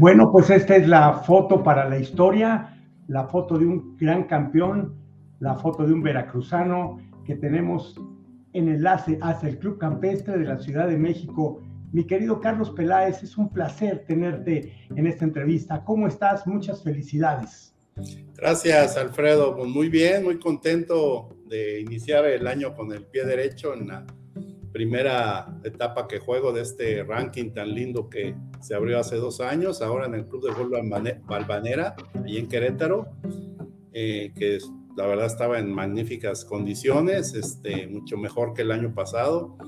Bueno, 0.00 0.30
pues 0.30 0.48
esta 0.48 0.76
es 0.76 0.86
la 0.86 1.12
foto 1.12 1.64
para 1.64 1.88
la 1.88 1.98
historia, 1.98 2.80
la 3.08 3.26
foto 3.26 3.58
de 3.58 3.66
un 3.66 3.96
gran 3.96 4.28
campeón, 4.28 4.94
la 5.40 5.56
foto 5.56 5.84
de 5.84 5.92
un 5.92 6.04
veracruzano 6.04 6.98
que 7.26 7.34
tenemos 7.34 8.00
en 8.52 8.68
enlace 8.68 9.18
hacia 9.20 9.48
el 9.48 9.58
Club 9.58 9.76
Campestre 9.78 10.38
de 10.38 10.44
la 10.44 10.56
Ciudad 10.60 10.86
de 10.86 10.96
México. 10.96 11.60
Mi 11.90 12.04
querido 12.04 12.38
Carlos 12.38 12.70
Peláez, 12.70 13.24
es 13.24 13.36
un 13.36 13.48
placer 13.48 14.04
tenerte 14.06 14.72
en 14.94 15.08
esta 15.08 15.24
entrevista. 15.24 15.82
¿Cómo 15.84 16.06
estás? 16.06 16.46
Muchas 16.46 16.84
felicidades. 16.84 17.74
Gracias, 18.36 18.96
Alfredo. 18.96 19.56
Pues 19.56 19.68
muy 19.68 19.88
bien, 19.88 20.22
muy 20.22 20.38
contento 20.38 21.36
de 21.48 21.80
iniciar 21.80 22.24
el 22.26 22.46
año 22.46 22.72
con 22.76 22.92
el 22.92 23.04
pie 23.04 23.24
derecho 23.24 23.74
en 23.74 23.88
la 23.88 24.06
primera 24.78 25.58
etapa 25.64 26.06
que 26.06 26.20
juego 26.20 26.52
de 26.52 26.62
este 26.62 27.02
ranking 27.02 27.50
tan 27.50 27.74
lindo 27.74 28.08
que 28.08 28.36
se 28.60 28.76
abrió 28.76 29.00
hace 29.00 29.16
dos 29.16 29.40
años, 29.40 29.82
ahora 29.82 30.06
en 30.06 30.14
el 30.14 30.28
Club 30.28 30.46
de 30.46 30.52
Fútbol 30.52 30.88
Balvanera, 31.26 31.96
ahí 32.24 32.36
en 32.36 32.46
Querétaro, 32.46 33.08
eh, 33.92 34.32
que 34.36 34.58
la 34.96 35.04
verdad 35.08 35.26
estaba 35.26 35.58
en 35.58 35.74
magníficas 35.74 36.44
condiciones, 36.44 37.34
este, 37.34 37.88
mucho 37.88 38.16
mejor 38.16 38.54
que 38.54 38.62
el 38.62 38.70
año 38.70 38.94
pasado. 38.94 39.58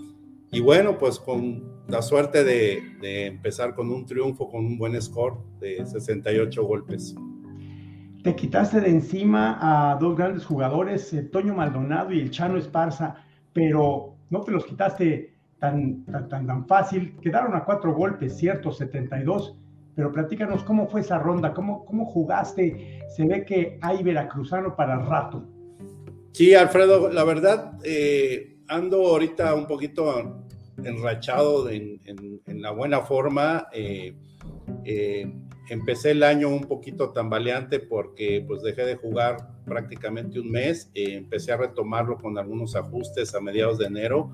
Y 0.52 0.60
bueno, 0.60 0.96
pues 0.96 1.18
con 1.18 1.82
la 1.88 2.02
suerte 2.02 2.44
de, 2.44 2.80
de 3.00 3.26
empezar 3.26 3.74
con 3.74 3.90
un 3.90 4.06
triunfo, 4.06 4.48
con 4.48 4.64
un 4.64 4.78
buen 4.78 5.02
score 5.02 5.38
de 5.58 5.84
68 5.84 6.64
golpes. 6.64 7.16
Te 8.22 8.36
quitaste 8.36 8.80
de 8.80 8.90
encima 8.90 9.58
a 9.60 9.96
dos 9.96 10.16
grandes 10.16 10.46
jugadores, 10.46 11.12
eh, 11.14 11.24
Toño 11.24 11.52
Maldonado 11.52 12.12
y 12.12 12.20
el 12.20 12.30
Chano 12.30 12.56
Esparza, 12.58 13.16
pero 13.52 14.19
no 14.30 14.40
te 14.40 14.52
los 14.52 14.64
quitaste 14.64 15.34
tan, 15.58 16.04
tan, 16.06 16.46
tan, 16.46 16.66
fácil. 16.66 17.16
Quedaron 17.20 17.54
a 17.54 17.64
cuatro 17.64 17.94
golpes, 17.94 18.36
cierto, 18.38 18.72
72. 18.72 19.56
Pero 19.94 20.12
platícanos 20.12 20.64
cómo 20.64 20.88
fue 20.88 21.02
esa 21.02 21.18
ronda, 21.18 21.52
cómo, 21.52 21.84
cómo 21.84 22.06
jugaste. 22.06 23.00
Se 23.08 23.26
ve 23.26 23.44
que 23.44 23.78
hay 23.82 24.02
veracruzano 24.02 24.74
para 24.74 24.96
rato. 24.98 25.44
Sí, 26.32 26.54
Alfredo, 26.54 27.10
la 27.10 27.24
verdad, 27.24 27.78
eh, 27.84 28.56
ando 28.68 29.08
ahorita 29.08 29.54
un 29.54 29.66
poquito 29.66 30.46
enrachado 30.82 31.68
en, 31.68 32.00
la 32.46 32.70
buena 32.70 33.00
forma. 33.00 33.66
Eh, 33.72 34.14
eh, 34.84 35.30
empecé 35.70 36.10
el 36.10 36.24
año 36.24 36.48
un 36.48 36.64
poquito 36.64 37.10
tambaleante 37.10 37.78
porque 37.78 38.44
pues 38.46 38.60
dejé 38.62 38.84
de 38.84 38.96
jugar 38.96 39.52
prácticamente 39.64 40.40
un 40.40 40.50
mes. 40.50 40.90
empecé 40.94 41.52
a 41.52 41.56
retomarlo 41.56 42.18
con 42.18 42.36
algunos 42.38 42.74
ajustes 42.74 43.34
a 43.36 43.40
mediados 43.40 43.78
de 43.78 43.86
enero 43.86 44.32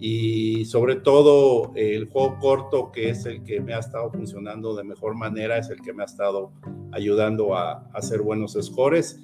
y 0.00 0.64
sobre 0.64 0.96
todo 0.96 1.72
el 1.76 2.08
juego 2.08 2.38
corto, 2.40 2.90
que 2.90 3.10
es 3.10 3.26
el 3.26 3.44
que 3.44 3.60
me 3.60 3.74
ha 3.74 3.80
estado 3.80 4.10
funcionando 4.10 4.74
de 4.74 4.82
mejor 4.82 5.14
manera, 5.14 5.58
es 5.58 5.68
el 5.68 5.82
que 5.82 5.92
me 5.92 6.02
ha 6.02 6.06
estado 6.06 6.52
ayudando 6.90 7.54
a, 7.54 7.88
hacer 7.92 8.22
buenos 8.22 8.56
scores. 8.60 9.20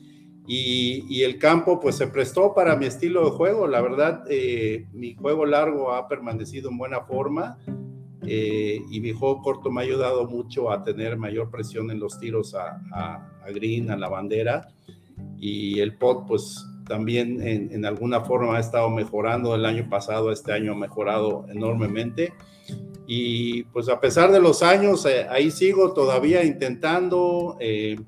Y, 0.47 1.23
el 1.23 1.39
campo 1.39 1.81
pues 1.81 1.97
se 1.97 2.07
prestó 2.07 2.55
para 2.55 2.77
mi 2.77 2.87
estilo 2.87 3.25
de 3.25 3.31
juego. 3.33 3.67
La 3.67 3.81
verdad, 3.81 4.25
eh, 4.31 4.87
mi 4.93 5.15
juego 5.15 5.45
largo 5.47 5.93
ha 5.93 6.09
permanecido 6.09 6.71
en 6.71 6.79
buena 6.79 7.01
forma 7.01 7.59
eh, 8.27 8.81
y 8.91 9.01
mi 9.01 9.13
juego 9.13 9.43
corto 9.43 9.71
me 9.71 9.81
ha 9.81 9.85
ayudado 9.85 10.27
mucho 10.27 10.71
a 10.71 10.83
tener 10.83 11.17
mayor 11.17 11.51
presión 11.51 11.91
en 11.91 12.01
los 12.01 12.19
tiros 12.19 12.55
a, 12.55 12.81
a 12.93 13.51
green, 13.51 13.91
a 13.91 13.97
la 13.97 14.09
bandera. 14.09 14.69
Y 15.39 15.79
el 15.81 15.97
pot 15.97 16.27
pues 16.27 16.65
también 16.89 17.47
en, 17.47 17.85
alguna 17.85 18.23
forma 18.23 18.57
ha 18.57 18.61
estado 18.61 18.91
mejorando 18.91 19.55
el 19.55 19.65
año 19.67 19.89
pasado, 19.89 20.33
este 20.33 20.53
año 20.53 20.73
ha 20.73 20.77
mejorado 20.77 21.45
enormemente. 21.49 22.33
Y 23.07 23.63
pues 23.65 23.89
a 23.89 24.01
pesar 24.01 24.33
de 24.33 24.41
los 24.41 24.63
años, 24.63 25.07
eh, 25.07 25.27
ahí 25.31 25.51
sigo 25.51 25.93
todavía 25.93 26.45
intentando, 26.45 27.57
eh, 27.61 27.99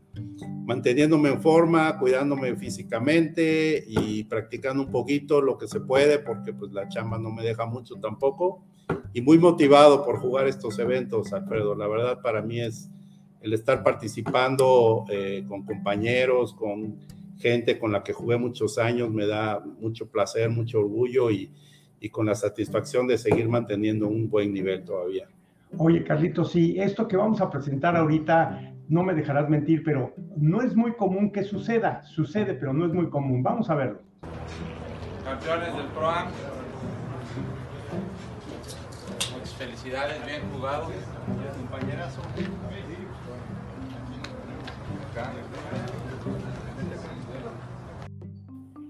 manteniéndome 0.64 1.30
en 1.30 1.40
forma, 1.40 1.98
cuidándome 1.98 2.54
físicamente 2.56 3.84
y 3.86 4.24
practicando 4.24 4.82
un 4.82 4.90
poquito 4.90 5.40
lo 5.40 5.56
que 5.56 5.68
se 5.68 5.80
puede, 5.80 6.18
porque 6.18 6.52
pues 6.52 6.72
la 6.72 6.88
chamba 6.88 7.18
no 7.18 7.30
me 7.30 7.42
deja 7.42 7.64
mucho 7.66 7.94
tampoco. 7.96 8.62
Y 9.12 9.20
muy 9.20 9.38
motivado 9.38 10.04
por 10.04 10.18
jugar 10.18 10.46
estos 10.46 10.78
eventos, 10.78 11.32
Alfredo. 11.32 11.74
La 11.74 11.86
verdad 11.86 12.20
para 12.22 12.42
mí 12.42 12.60
es 12.60 12.90
el 13.40 13.52
estar 13.52 13.82
participando 13.82 15.04
eh, 15.08 15.44
con 15.48 15.64
compañeros, 15.64 16.54
con 16.54 16.96
gente 17.38 17.78
con 17.78 17.90
la 17.90 18.02
que 18.02 18.12
jugué 18.12 18.36
muchos 18.36 18.78
años, 18.78 19.10
me 19.10 19.26
da 19.26 19.60
mucho 19.80 20.08
placer, 20.08 20.50
mucho 20.50 20.80
orgullo 20.80 21.30
y, 21.30 21.50
con 22.10 22.26
la 22.26 22.34
satisfacción 22.34 23.06
de 23.06 23.18
seguir 23.18 23.46
manteniendo 23.48 24.08
un 24.08 24.30
buen 24.30 24.54
nivel 24.54 24.84
todavía. 24.84 25.28
Oye, 25.76 26.02
Carlitos, 26.02 26.50
sí, 26.50 26.76
esto 26.78 27.06
que 27.06 27.16
vamos 27.16 27.42
a 27.42 27.50
presentar 27.50 27.94
ahorita, 27.94 28.72
no 28.88 29.02
me 29.02 29.14
dejarás 29.14 29.50
mentir, 29.50 29.82
pero 29.84 30.14
no 30.36 30.62
es 30.62 30.74
muy 30.74 30.92
común 30.94 31.30
que 31.30 31.44
suceda. 31.44 32.02
Sucede, 32.02 32.54
pero 32.54 32.72
no 32.72 32.86
es 32.86 32.92
muy 32.92 33.10
común. 33.10 33.42
Vamos 33.42 33.68
a 33.68 33.74
verlo. 33.74 34.00
Campeones 35.24 35.76
del 35.76 35.86
ProAm. 35.88 36.28
Felicidades, 39.60 40.24
bien 40.24 40.40
jugado. 40.54 40.86
Compañeras. 41.58 42.14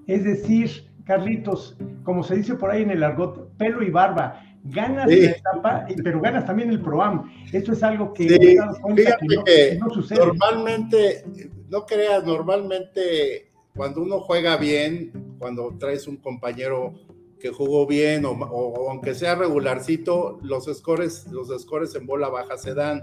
Es 0.07 0.25
decir, 0.25 0.87
Carlitos, 1.05 1.77
como 2.05 2.23
se 2.23 2.37
dice 2.37 2.55
por 2.55 2.71
ahí 2.71 2.83
en 2.83 2.91
el 2.91 3.03
argot, 3.03 3.57
pelo 3.57 3.83
y 3.83 3.91
barba. 3.91 4.45
Ganas 4.63 5.09
la 5.09 5.15
etapa, 5.15 5.87
pero 6.05 6.21
ganas 6.21 6.45
también 6.45 6.69
el 6.71 6.81
ProAm. 6.81 7.33
Esto 7.53 7.73
es 7.73 7.83
algo 7.83 8.13
que, 8.13 8.29
sí. 8.29 8.39
que, 8.39 9.79
no, 9.81 9.91
sucede. 9.91 10.19
Normalmente, 10.19 11.25
no 11.69 11.87
creas, 11.87 12.23
normalmente 12.25 13.49
cuando 13.75 14.03
uno 14.03 14.21
juega 14.21 14.57
bien, 14.59 15.35
cuando 15.39 15.75
traes 15.79 16.07
un 16.07 16.19
compañero 16.19 16.93
que 17.41 17.51
jugó 17.51 17.87
bien 17.87 18.25
o, 18.25 18.31
aunque 18.89 19.15
sea 19.15 19.35
regularcito, 19.35 20.39
los 20.43 20.67
scores, 20.67 21.27
los 21.33 21.49
scores 21.61 21.95
en 21.95 22.07
bola 22.07 22.29
baja 22.29 22.57
se 22.57 22.75
dan 22.75 23.03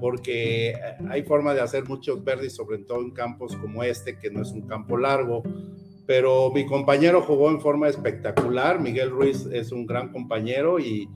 porque 0.00 0.74
hay 1.10 1.22
forma 1.24 1.52
de 1.52 1.60
hacer 1.60 1.84
muchos 1.84 2.24
verdes, 2.24 2.54
sobre 2.54 2.78
todo 2.78 3.00
en 3.02 3.10
campos 3.10 3.54
como 3.56 3.82
este, 3.82 4.18
que 4.18 4.30
no 4.30 4.40
es 4.40 4.52
un 4.52 4.62
campo 4.62 4.96
largo 4.96 5.42
pero 6.06 6.50
mi 6.50 6.66
compañero 6.66 7.22
jugó 7.22 7.50
en 7.50 7.60
forma 7.60 7.88
espectacular. 7.88 8.80
Miguel 8.80 9.10
Ruiz 9.10 9.46
es 9.46 9.72
un 9.72 9.86
gran 9.86 10.10
compañero 10.10 10.78
y, 10.78 11.08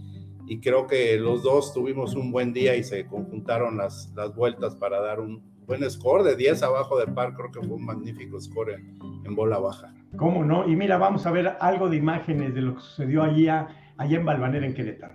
creo 0.63 0.87
que 0.87 1.19
los 1.19 1.43
dos 1.43 1.75
tuvimos 1.75 2.15
un 2.15 2.31
buen 2.31 2.53
día 2.53 2.77
y 2.77 2.85
se 2.85 3.07
conjuntaron 3.07 3.77
las, 3.77 4.13
las 4.15 4.35
vueltas 4.35 4.77
para 4.77 5.01
dar 5.01 5.21
un 5.21 5.43
buen 5.67 5.89
score 5.91 6.23
de 6.23 6.37
10 6.37 6.63
abajo 6.63 6.99
de 6.99 7.07
par. 7.09 7.35
Creo 7.35 7.51
que 7.51 7.61
fue 7.61 7.77
un 7.77 7.85
magnífico 7.85 8.41
score 8.41 8.75
en 9.25 9.35
bola 9.35 9.59
baja. 9.59 9.93
¿Cómo 10.17 10.45
no? 10.45 10.69
Y 10.69 10.77
mira, 10.77 10.97
vamos 10.97 11.27
a 11.27 11.31
ver 11.31 11.57
algo 11.61 11.89
de 11.89 11.97
imágenes 11.97 12.55
de 12.55 12.63
lo 12.63 12.75
que 12.75 12.81
sucedió 12.81 13.23
allá, 13.23 13.69
allá 13.97 14.19
en 14.19 14.25
Balvanera, 14.25 14.67
en 14.67 14.75
Querétaro. 14.75 15.15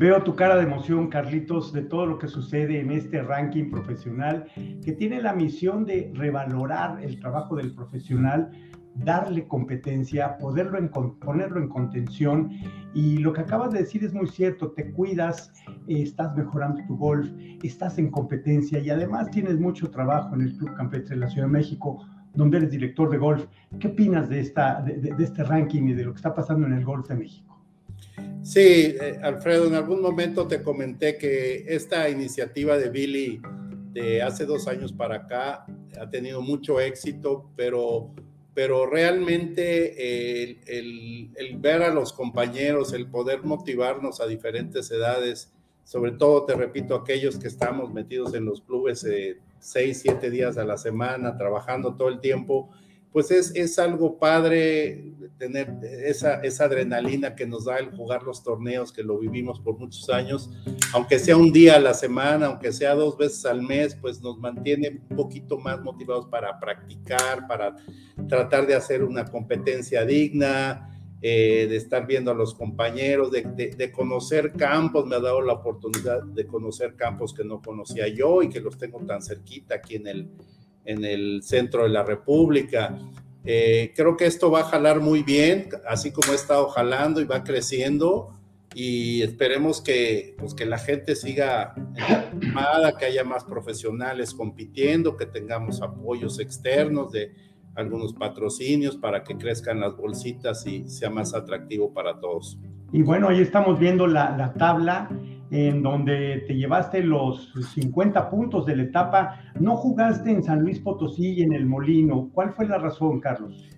Veo 0.00 0.22
tu 0.22 0.36
cara 0.36 0.54
de 0.54 0.62
emoción, 0.62 1.08
Carlitos, 1.08 1.72
de 1.72 1.82
todo 1.82 2.06
lo 2.06 2.18
que 2.20 2.28
sucede 2.28 2.78
en 2.78 2.92
este 2.92 3.20
ranking 3.20 3.68
profesional, 3.68 4.46
que 4.84 4.92
tiene 4.92 5.20
la 5.20 5.32
misión 5.32 5.84
de 5.84 6.12
revalorar 6.14 7.02
el 7.02 7.18
trabajo 7.18 7.56
del 7.56 7.74
profesional, 7.74 8.48
darle 9.04 9.46
competencia, 9.46 10.38
poderlo 10.38 10.78
en, 10.78 10.88
ponerlo 10.88 11.60
en 11.60 11.68
contención. 11.68 12.50
Y 12.94 13.18
lo 13.18 13.32
que 13.32 13.42
acabas 13.42 13.72
de 13.72 13.80
decir 13.80 14.04
es 14.04 14.12
muy 14.12 14.28
cierto, 14.28 14.72
te 14.72 14.90
cuidas, 14.92 15.52
estás 15.86 16.36
mejorando 16.36 16.82
tu 16.86 16.96
golf, 16.96 17.30
estás 17.62 17.98
en 17.98 18.10
competencia 18.10 18.78
y 18.78 18.90
además 18.90 19.30
tienes 19.30 19.58
mucho 19.58 19.90
trabajo 19.90 20.34
en 20.34 20.42
el 20.42 20.56
Club 20.56 20.74
Campestre 20.74 21.14
de 21.16 21.20
la 21.20 21.30
Ciudad 21.30 21.46
de 21.46 21.52
México. 21.52 22.04
donde 22.34 22.58
eres 22.58 22.70
director 22.70 23.10
de 23.10 23.16
golf. 23.16 23.46
¿Qué 23.80 23.88
opinas 23.88 24.28
de, 24.28 24.38
esta, 24.38 24.80
de, 24.82 25.12
este 25.18 25.42
ranking 25.42 25.88
y 25.88 25.94
de 25.94 26.04
lo 26.04 26.12
que 26.12 26.18
está 26.18 26.32
pasando 26.34 26.66
en 26.68 26.74
el 26.74 26.84
golf 26.84 27.08
de 27.08 27.16
México? 27.16 27.58
Sí, 28.42 28.60
eh, 28.60 29.18
Alfredo, 29.22 29.66
en 29.66 29.74
algún 29.74 30.00
momento 30.00 30.46
te 30.46 30.62
comenté 30.62 31.18
que 31.18 31.64
esta 31.66 32.08
iniciativa 32.08 32.76
de 32.76 32.90
Billy 32.90 33.40
de 33.92 34.22
hace 34.22 34.46
dos 34.46 34.68
años 34.68 34.92
para 34.92 35.16
acá 35.16 35.66
ha 36.00 36.10
tenido 36.10 36.40
mucho 36.40 36.80
éxito, 36.80 37.50
pero, 37.56 38.14
pero 38.58 38.86
realmente 38.86 40.40
el, 40.76 41.30
ver 41.58 41.80
a 41.84 41.94
los 41.94 42.12
compañeros, 42.12 42.92
el 42.92 43.06
poder 43.06 43.44
motivarnos 43.44 44.20
a 44.20 44.26
diferentes 44.26 44.90
edades, 44.90 45.52
sobre 45.84 46.10
todo, 46.10 46.44
te 46.44 46.56
repito, 46.56 46.96
aquellos 46.96 47.38
que 47.38 47.46
estamos 47.46 47.92
metidos 47.92 48.34
en 48.34 48.46
los 48.46 48.62
clubes 48.62 49.04
eh, 49.04 49.38
seis, 49.60 50.00
siete 50.02 50.28
días 50.28 50.58
a 50.58 50.64
la 50.64 50.76
semana, 50.76 51.36
trabajando 51.36 51.94
todo 51.94 52.08
el 52.08 52.18
tiempo, 52.18 52.70
pues 53.12 53.30
es, 53.30 53.54
es 53.54 53.78
algo 53.78 54.18
padre 54.18 55.12
tener 55.38 55.78
esa, 55.82 56.40
esa 56.42 56.64
adrenalina 56.64 57.34
que 57.34 57.46
nos 57.46 57.64
da 57.64 57.78
el 57.78 57.90
jugar 57.90 58.22
los 58.22 58.42
torneos, 58.42 58.92
que 58.92 59.02
lo 59.02 59.18
vivimos 59.18 59.60
por 59.60 59.78
muchos 59.78 60.10
años, 60.10 60.50
aunque 60.92 61.18
sea 61.18 61.36
un 61.36 61.52
día 61.52 61.76
a 61.76 61.80
la 61.80 61.94
semana, 61.94 62.46
aunque 62.46 62.72
sea 62.72 62.94
dos 62.94 63.16
veces 63.16 63.46
al 63.46 63.62
mes, 63.62 63.94
pues 63.94 64.20
nos 64.20 64.38
mantiene 64.38 65.00
un 65.08 65.16
poquito 65.16 65.58
más 65.58 65.80
motivados 65.80 66.26
para 66.26 66.58
practicar, 66.58 67.46
para 67.46 67.76
tratar 68.28 68.66
de 68.66 68.74
hacer 68.74 69.04
una 69.04 69.24
competencia 69.24 70.04
digna, 70.04 70.84
eh, 71.20 71.66
de 71.68 71.76
estar 71.76 72.06
viendo 72.06 72.30
a 72.30 72.34
los 72.34 72.54
compañeros, 72.54 73.32
de, 73.32 73.42
de, 73.42 73.90
conocer 73.90 74.52
campos, 74.52 75.04
me 75.04 75.16
ha 75.16 75.20
dado 75.20 75.40
la 75.40 75.54
oportunidad 75.54 76.22
de 76.22 76.46
conocer 76.46 76.94
campos 76.94 77.34
que 77.34 77.42
no 77.42 77.60
conocía 77.60 78.06
yo 78.06 78.40
y 78.40 78.48
que 78.48 78.60
los 78.60 78.78
tengo 78.78 79.00
tan 79.00 79.20
cerquita 79.20 79.74
aquí 79.74 79.96
en 79.96 80.06
el, 80.06 80.30
en 80.88 81.04
el 81.04 81.42
centro 81.42 81.82
de 81.82 81.90
la 81.90 82.02
República. 82.02 82.98
Eh, 83.44 83.92
creo 83.94 84.16
que 84.16 84.24
esto 84.24 84.50
va 84.50 84.60
a 84.60 84.64
jalar 84.64 85.00
muy 85.00 85.22
bien, 85.22 85.68
así 85.86 86.10
como 86.10 86.32
ha 86.32 86.34
estado 86.34 86.68
jalando 86.68 87.20
y 87.20 87.26
va 87.26 87.44
creciendo 87.44 88.34
y 88.74 89.22
esperemos 89.22 89.82
que, 89.82 90.34
pues, 90.38 90.54
que 90.54 90.64
la 90.64 90.78
gente 90.78 91.14
siga 91.14 91.74
informada, 92.32 92.96
que 92.96 93.04
haya 93.04 93.22
más 93.22 93.44
profesionales 93.44 94.32
compitiendo, 94.32 95.16
que 95.16 95.26
tengamos 95.26 95.82
apoyos 95.82 96.40
externos 96.40 97.12
de 97.12 97.34
algunos 97.74 98.14
patrocinios 98.14 98.96
para 98.96 99.22
que 99.22 99.36
crezcan 99.36 99.80
las 99.80 99.94
bolsitas 99.94 100.66
y 100.66 100.88
sea 100.88 101.10
más 101.10 101.34
atractivo 101.34 101.92
para 101.92 102.18
todos. 102.18 102.58
Y 102.92 103.02
bueno, 103.02 103.28
ahí 103.28 103.40
estamos 103.40 103.78
viendo 103.78 104.06
la, 104.06 104.34
la 104.36 104.54
tabla 104.54 105.10
en 105.50 105.82
donde 105.82 106.44
te 106.46 106.54
llevaste 106.54 107.02
los 107.02 107.52
50 107.74 108.30
puntos 108.30 108.66
de 108.66 108.76
la 108.76 108.82
etapa. 108.84 109.40
No 109.58 109.76
jugaste 109.76 110.30
en 110.30 110.42
San 110.42 110.60
Luis 110.60 110.78
Potosí 110.80 111.34
y 111.34 111.42
en 111.42 111.52
el 111.52 111.66
Molino. 111.66 112.30
¿Cuál 112.32 112.52
fue 112.52 112.66
la 112.66 112.78
razón, 112.78 113.20
Carlos? 113.20 113.68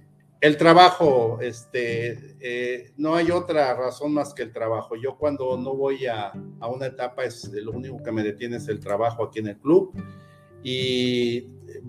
El 0.41 0.57
trabajo, 0.57 1.39
este, 1.43 2.37
eh, 2.41 2.93
no 2.97 3.15
hay 3.15 3.31
otra 3.31 3.75
razón 3.75 4.15
más 4.15 4.33
que 4.33 4.43
el 4.43 4.53
trabajo. 4.53 4.97
Yo 4.97 5.19
cuando 5.19 5.59
no 5.59 5.75
voy 5.75 6.07
a, 6.07 6.33
a, 6.61 6.69
una 6.69 6.87
etapa, 6.87 7.25
es 7.25 7.51
lo 7.53 7.73
único 7.73 8.03
que 8.03 8.11
me 8.11 8.23
detiene 8.23 8.57
es 8.57 8.67
el 8.69 8.81
trabajo 8.81 9.25
aquí 9.25 9.41
en 9.41 9.49
el 9.49 9.59
club. 9.59 9.93
Y 10.63 11.47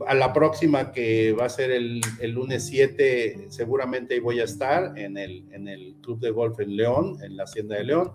a 0.07 0.13
la 0.15 0.33
próxima, 0.33 0.91
que 0.91 1.33
va 1.33 1.45
a 1.45 1.49
ser 1.49 1.71
el, 1.71 2.01
el 2.19 2.31
lunes 2.31 2.65
7, 2.67 3.47
seguramente 3.49 4.19
voy 4.19 4.39
a 4.39 4.43
estar 4.43 4.97
en 4.97 5.17
el, 5.17 5.45
en 5.51 5.67
el 5.67 5.95
Club 6.01 6.19
de 6.19 6.31
Golf 6.31 6.59
en 6.59 6.75
León, 6.75 7.17
en 7.21 7.37
la 7.37 7.43
Hacienda 7.43 7.75
de 7.75 7.83
León. 7.83 8.11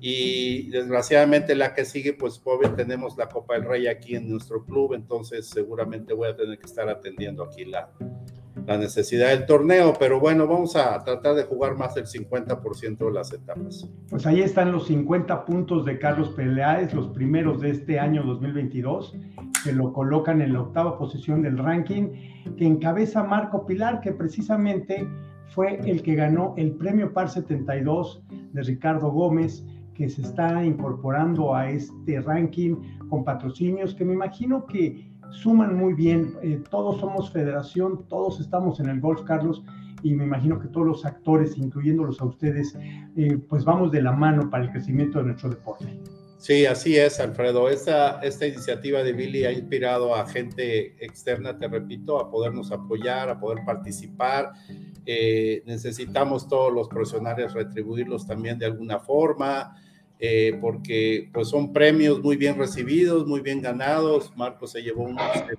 Y 0.00 0.68
desgraciadamente 0.68 1.54
la 1.54 1.74
que 1.74 1.84
sigue, 1.84 2.12
pues 2.12 2.38
pobre, 2.38 2.68
tenemos 2.70 3.16
la 3.16 3.28
Copa 3.28 3.54
del 3.54 3.64
Rey 3.64 3.86
aquí 3.86 4.14
en 4.14 4.30
nuestro 4.30 4.64
club, 4.64 4.94
entonces 4.94 5.46
seguramente 5.48 6.12
voy 6.12 6.28
a 6.28 6.36
tener 6.36 6.58
que 6.58 6.66
estar 6.66 6.88
atendiendo 6.88 7.42
aquí 7.42 7.64
la, 7.64 7.90
la 8.66 8.76
necesidad 8.76 9.28
del 9.28 9.46
torneo, 9.46 9.94
pero 9.98 10.18
bueno, 10.18 10.46
vamos 10.46 10.74
a 10.74 11.02
tratar 11.04 11.34
de 11.36 11.44
jugar 11.44 11.76
más 11.76 11.94
del 11.94 12.06
50% 12.06 12.98
de 12.98 13.12
las 13.12 13.32
etapas. 13.32 13.88
Pues 14.10 14.26
ahí 14.26 14.40
están 14.40 14.72
los 14.72 14.86
50 14.88 15.44
puntos 15.44 15.84
de 15.84 15.98
Carlos 15.98 16.30
Peleáez, 16.30 16.92
los 16.92 17.08
primeros 17.08 17.60
de 17.60 17.70
este 17.70 18.00
año 18.00 18.24
2022, 18.24 19.14
que 19.62 19.72
lo 19.72 19.92
colocan 19.92 20.40
en 20.42 20.52
la 20.52 20.62
octava 20.62 20.98
posición 20.98 21.42
del 21.42 21.58
ranking, 21.58 22.08
que 22.56 22.66
encabeza 22.66 23.22
Marco 23.22 23.64
Pilar, 23.66 24.00
que 24.00 24.12
precisamente 24.12 25.06
fue 25.48 25.78
el 25.88 26.02
que 26.02 26.16
ganó 26.16 26.54
el 26.56 26.72
premio 26.72 27.12
PAR 27.12 27.30
72 27.30 28.22
de 28.52 28.62
Ricardo 28.62 29.10
Gómez 29.10 29.64
que 29.96 30.08
se 30.10 30.22
está 30.22 30.62
incorporando 30.64 31.54
a 31.54 31.70
este 31.70 32.20
ranking 32.20 32.76
con 33.08 33.24
patrocinios 33.24 33.94
que 33.94 34.04
me 34.04 34.12
imagino 34.12 34.66
que 34.66 35.15
suman 35.30 35.76
muy 35.76 35.94
bien. 35.94 36.34
Eh, 36.42 36.62
todos 36.70 37.00
somos 37.00 37.30
federación, 37.30 38.06
todos 38.08 38.40
estamos 38.40 38.80
en 38.80 38.88
el 38.88 39.00
golf, 39.00 39.22
Carlos, 39.22 39.62
y 40.02 40.14
me 40.14 40.24
imagino 40.24 40.58
que 40.58 40.68
todos 40.68 40.86
los 40.86 41.04
actores, 41.04 41.56
incluyéndolos 41.56 42.20
a 42.20 42.24
ustedes, 42.26 42.76
eh, 43.16 43.38
pues 43.48 43.64
vamos 43.64 43.90
de 43.92 44.02
la 44.02 44.12
mano 44.12 44.50
para 44.50 44.64
el 44.64 44.70
crecimiento 44.70 45.18
de 45.18 45.26
nuestro 45.26 45.50
deporte. 45.50 45.86
Sí, 46.38 46.66
así 46.66 46.96
es, 46.96 47.18
Alfredo. 47.18 47.68
Esta, 47.68 48.20
esta 48.20 48.46
iniciativa 48.46 49.02
de 49.02 49.12
Billy 49.12 49.44
ha 49.46 49.52
inspirado 49.52 50.14
a 50.14 50.26
gente 50.26 50.94
externa, 51.04 51.58
te 51.58 51.66
repito, 51.66 52.20
a 52.20 52.30
podernos 52.30 52.70
apoyar, 52.70 53.30
a 53.30 53.40
poder 53.40 53.64
participar. 53.64 54.52
Eh, 55.06 55.62
necesitamos 55.66 56.46
todos 56.46 56.72
los 56.72 56.88
profesionales 56.88 57.54
retribuirlos 57.54 58.26
también 58.26 58.58
de 58.58 58.66
alguna 58.66 59.00
forma. 59.00 59.74
Eh, 60.18 60.56
porque 60.62 61.28
pues 61.30 61.48
son 61.48 61.74
premios 61.74 62.22
muy 62.22 62.36
bien 62.36 62.56
recibidos, 62.56 63.26
muy 63.26 63.40
bien 63.40 63.60
ganados. 63.60 64.32
Marcos 64.36 64.72
se 64.72 64.82
llevó 64.82 65.04
un 65.04 65.16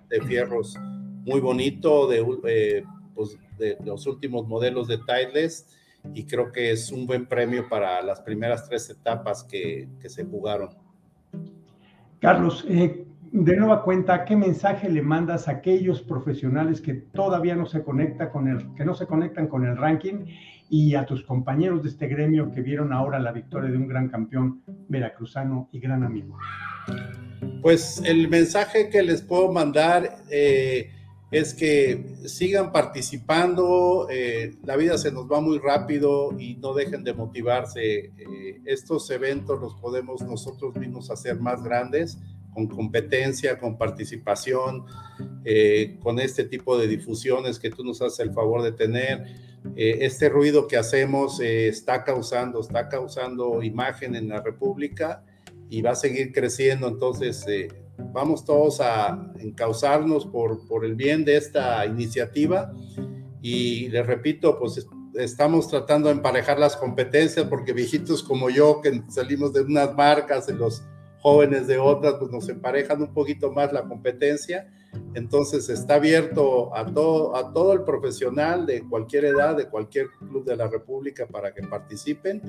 de 0.09 0.21
fierros 0.21 0.75
muy 1.23 1.39
bonito 1.39 2.07
de, 2.07 2.25
eh, 2.45 2.83
pues, 3.13 3.37
de, 3.59 3.77
los 3.85 4.07
últimos 4.07 4.47
modelos 4.47 4.87
de 4.87 4.97
Titleist 4.97 5.69
y 6.13 6.23
creo 6.25 6.51
que 6.51 6.71
es 6.71 6.91
un 6.91 7.05
buen 7.05 7.27
premio 7.27 7.67
para 7.69 8.01
las 8.01 8.21
primeras 8.21 8.67
tres 8.67 8.89
etapas 8.89 9.43
que, 9.43 9.89
que 9.99 10.09
se 10.09 10.23
jugaron. 10.23 10.69
Carlos, 12.19 12.65
eh, 12.67 13.05
de 13.31 13.57
nueva 13.57 13.83
cuenta, 13.83 14.25
¿qué 14.25 14.35
mensaje 14.35 14.89
le 14.89 15.01
mandas 15.01 15.47
a 15.47 15.51
aquellos 15.51 16.01
profesionales 16.01 16.81
que 16.81 16.93
todavía 16.93 17.55
no 17.55 17.65
se 17.65 17.83
conecta 17.83 18.31
con 18.31 18.47
el, 18.47 18.73
que 18.73 18.85
no 18.85 18.95
se 18.95 19.05
conectan 19.05 19.47
con 19.47 19.65
el 19.65 19.77
ranking 19.77 20.25
y 20.69 20.95
a 20.95 21.05
tus 21.05 21.23
compañeros 21.23 21.83
de 21.83 21.89
este 21.89 22.07
gremio 22.07 22.51
que 22.51 22.61
vieron 22.61 22.93
ahora 22.93 23.19
la 23.19 23.31
victoria 23.31 23.69
de 23.69 23.77
un 23.77 23.87
gran 23.87 24.09
campeón 24.09 24.63
veracruzano 24.87 25.69
y 25.71 25.79
gran 25.79 26.03
amigo? 26.03 26.37
Pues 27.61 28.01
el 28.05 28.27
mensaje 28.27 28.89
que 28.89 29.03
les 29.03 29.21
puedo 29.21 29.51
mandar 29.51 30.23
eh, 30.29 30.91
es 31.31 31.53
que 31.53 32.15
sigan 32.25 32.71
participando, 32.71 34.07
eh, 34.09 34.55
la 34.63 34.77
vida 34.77 34.97
se 34.97 35.11
nos 35.11 35.29
va 35.29 35.41
muy 35.41 35.59
rápido 35.59 36.37
y 36.39 36.55
no 36.55 36.73
dejen 36.73 37.03
de 37.03 37.13
motivarse. 37.13 38.13
Eh, 38.17 38.61
estos 38.65 39.09
eventos 39.11 39.59
los 39.59 39.75
podemos 39.75 40.21
nosotros 40.21 40.75
mismos 40.75 41.11
hacer 41.11 41.39
más 41.39 41.63
grandes 41.63 42.17
con 42.57 42.67
competencia, 42.67 43.59
con 43.59 43.77
participación, 43.77 44.83
con 46.01 46.19
este 46.19 46.45
tipo 46.45 46.75
de 46.75 46.87
difusiones 46.87 47.59
que 47.59 47.69
tú 47.69 47.83
nos 47.83 48.01
haces 48.01 48.19
el 48.21 48.33
favor 48.33 48.63
de 48.63 48.71
tener 48.71 49.25
eh, 49.75 49.99
este 50.01 50.27
ruido 50.29 50.67
que 50.67 50.75
hacemos 50.75 51.39
eh, 51.39 51.67
está 51.67 52.03
causando, 52.03 52.61
está 52.61 52.89
causando 52.89 53.61
imagen 53.61 54.15
en 54.15 54.29
la 54.29 54.41
República 54.41 55.23
y 55.69 55.83
va 55.83 55.91
a 55.91 55.95
seguir 55.95 56.31
creciendo. 56.31 56.87
Entonces, 56.87 57.45
eh, 57.47 57.67
vamos 58.11 58.43
todos 58.43 58.81
a 58.81 59.31
encauzarnos 59.37 60.25
por, 60.25 60.67
por 60.67 60.83
el 60.83 60.95
bien 60.95 61.25
de 61.25 61.37
esta 61.37 61.85
iniciativa 61.85 62.73
y 63.39 63.89
les 63.89 64.05
repito, 64.05 64.57
pues 64.57 64.87
estamos 65.13 65.67
tratando 65.67 66.09
de 66.09 66.15
emparejar 66.15 66.57
las 66.57 66.75
competencias 66.75 67.45
porque 67.47 67.73
viejitos 67.73 68.23
como 68.23 68.49
yo 68.49 68.81
que 68.81 69.03
salimos 69.09 69.53
de 69.53 69.61
unas 69.61 69.93
marcas, 69.95 70.49
los 70.49 70.83
jóvenes 71.19 71.67
de 71.67 71.77
otras, 71.77 72.15
pues 72.19 72.31
nos 72.31 72.47
emparejan 72.49 73.01
un 73.01 73.13
poquito 73.13 73.51
más 73.51 73.73
la 73.73 73.83
competencia. 73.83 74.71
Entonces 75.13 75.69
está 75.69 75.95
abierto 75.95 76.75
a 76.75 76.85
todo, 76.85 77.35
a 77.35 77.53
todo 77.53 77.73
el 77.73 77.83
profesional 77.83 78.65
de 78.65 78.87
cualquier 78.87 79.25
edad, 79.25 79.55
de 79.55 79.67
cualquier 79.67 80.07
club 80.11 80.45
de 80.45 80.55
la 80.55 80.67
República 80.67 81.27
para 81.27 81.53
que 81.53 81.63
participen 81.63 82.41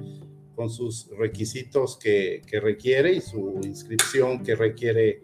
con 0.54 0.70
sus 0.70 1.08
requisitos 1.16 1.96
que, 1.96 2.42
que 2.46 2.60
requiere 2.60 3.12
y 3.12 3.20
su 3.20 3.60
inscripción 3.62 4.42
que 4.42 4.56
requiere 4.56 5.22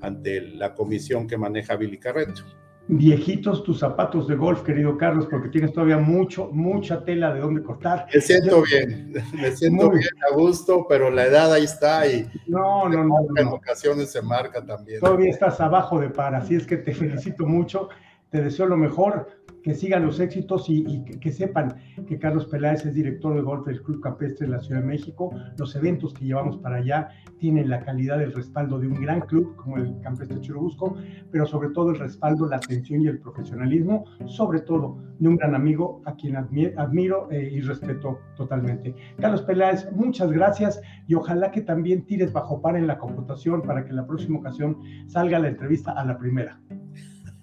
ante 0.00 0.40
la 0.40 0.74
comisión 0.74 1.26
que 1.26 1.36
maneja 1.36 1.76
Billy 1.76 1.98
Carreto 1.98 2.44
viejitos 2.86 3.64
tus 3.64 3.78
zapatos 3.78 4.28
de 4.28 4.34
golf, 4.34 4.62
querido 4.62 4.96
Carlos, 4.98 5.26
porque 5.30 5.48
tienes 5.48 5.72
todavía 5.72 5.98
mucho, 5.98 6.50
mucha 6.52 7.04
tela 7.04 7.32
de 7.32 7.40
dónde 7.40 7.62
cortar. 7.62 8.06
Me 8.12 8.20
siento 8.20 8.62
bien, 8.62 9.12
me 9.34 9.50
siento 9.56 9.90
bien 9.90 10.08
a 10.30 10.34
gusto, 10.34 10.86
pero 10.88 11.10
la 11.10 11.24
edad 11.24 11.52
ahí 11.52 11.64
está 11.64 12.06
y 12.06 12.28
no, 12.46 12.88
no, 12.88 13.04
no, 13.04 13.16
en 13.36 13.48
ocasiones 13.48 14.10
se 14.10 14.20
marca 14.20 14.64
también. 14.64 15.00
Todavía 15.00 15.30
estás 15.30 15.60
abajo 15.60 15.98
de 15.98 16.10
par, 16.10 16.34
así 16.34 16.54
es 16.54 16.66
que 16.66 16.76
te 16.76 16.94
felicito 16.94 17.46
mucho, 17.46 17.88
te 18.30 18.42
deseo 18.42 18.66
lo 18.66 18.76
mejor. 18.76 19.43
Que 19.64 19.74
sigan 19.74 20.04
los 20.04 20.20
éxitos 20.20 20.66
y, 20.68 21.02
que, 21.04 21.32
sepan 21.32 21.74
que 22.06 22.18
Carlos 22.18 22.44
Peláez 22.46 22.84
es 22.84 22.94
director 22.94 23.34
de 23.34 23.40
golf 23.40 23.66
del 23.66 23.82
Club 23.82 23.98
Campestre 24.02 24.46
de 24.46 24.52
la 24.52 24.60
Ciudad 24.60 24.82
de 24.82 24.86
México. 24.86 25.30
Los 25.56 25.74
eventos 25.74 26.12
que 26.12 26.26
llevamos 26.26 26.58
para 26.58 26.76
allá 26.76 27.08
tienen 27.38 27.70
la 27.70 27.80
calidad 27.80 28.18
del 28.18 28.34
respaldo 28.34 28.78
de 28.78 28.88
un 28.88 29.00
gran 29.00 29.22
club 29.22 29.56
como 29.56 29.78
el 29.78 29.98
Campestre 30.02 30.38
Churubusco, 30.42 30.96
pero 31.32 31.46
sobre 31.46 31.70
todo 31.70 31.90
el 31.90 31.98
respaldo, 31.98 32.46
la 32.46 32.56
atención 32.56 33.00
y 33.00 33.06
el 33.06 33.18
profesionalismo, 33.18 34.04
sobre 34.26 34.60
todo 34.60 34.98
de 35.18 35.28
un 35.28 35.36
gran 35.36 35.54
amigo 35.54 36.02
a 36.04 36.14
quien 36.14 36.36
admiro 36.36 37.30
eh, 37.30 37.48
y 37.50 37.62
respeto 37.62 38.18
totalmente. 38.36 38.94
Carlos 39.18 39.40
Peláez, 39.42 39.90
muchas 39.92 40.30
gracias 40.30 40.82
y 41.06 41.14
ojalá 41.14 41.50
que 41.50 41.62
también 41.62 42.04
tires 42.04 42.34
bajo 42.34 42.60
par 42.60 42.76
en 42.76 42.86
la 42.86 42.98
computación 42.98 43.62
para 43.62 43.86
que 43.86 43.94
la 43.94 44.06
próxima 44.06 44.40
ocasión 44.40 44.76
salga 45.06 45.38
la 45.38 45.48
entrevista 45.48 45.92
a 45.92 46.04
la 46.04 46.18
primera. 46.18 46.60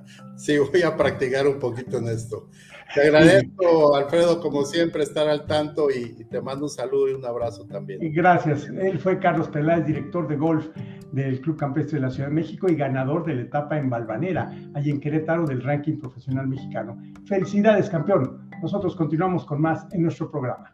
Sí, 0.46 0.60
voy 0.60 0.84
a 0.84 0.96
practicar 0.96 1.48
un 1.48 1.58
poquito 1.58 1.98
en 1.98 2.08
esto. 2.08 2.50
Te 2.94 3.02
agradezco, 3.02 3.96
Alfredo, 3.96 4.40
como 4.40 4.64
siempre, 4.64 5.02
estar 5.02 5.28
al 5.28 5.48
tanto 5.48 5.90
y, 5.90 6.24
te 6.26 6.40
mando 6.40 6.66
un 6.66 6.70
saludo 6.70 7.10
y 7.10 7.14
un 7.14 7.26
abrazo 7.26 7.66
también. 7.66 8.00
Gracias. 8.14 8.68
Él 8.68 9.00
fue 9.00 9.18
Carlos 9.18 9.48
Peláez, 9.50 9.88
director 9.88 10.28
de 10.28 10.36
golf 10.36 10.68
del 11.12 11.42
Club 11.42 11.58
Campestre 11.58 11.98
de 11.98 12.06
la 12.06 12.12
Ciudad 12.12 12.30
de 12.30 12.36
México 12.36 12.70
y 12.70 12.76
ganador 12.76 13.26
de 13.26 13.34
la 13.34 13.42
etapa 13.42 13.80
en 13.80 13.90
Balvanera, 13.90 14.52
allí 14.76 14.92
en 14.92 15.00
Querétaro 15.00 15.48
del 15.48 15.64
ranking 15.64 15.98
profesional 15.98 16.48
mexicano. 16.48 16.96
Felicidades, 17.26 17.90
campeón. 17.90 18.48
Nosotros 18.62 18.96
continuamos 18.96 19.46
con 19.46 19.60
más 19.60 19.88
en 19.94 20.04
nuestro 20.04 20.30
programa. 20.30 20.70